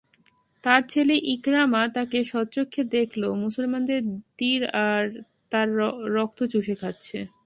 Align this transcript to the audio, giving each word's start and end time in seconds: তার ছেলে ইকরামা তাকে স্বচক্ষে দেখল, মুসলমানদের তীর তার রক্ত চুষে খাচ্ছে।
তার 0.63 0.81
ছেলে 0.89 1.15
ইকরামা 1.35 1.81
তাকে 1.95 2.19
স্বচক্ষে 2.23 2.81
দেখল, 2.95 3.21
মুসলমানদের 3.43 4.01
তীর 4.37 4.61
তার 5.51 5.67
রক্ত 6.15 6.39
চুষে 6.53 6.75
খাচ্ছে। 6.75 7.17